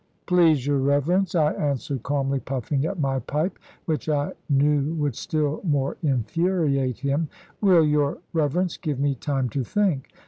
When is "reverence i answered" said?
0.79-2.01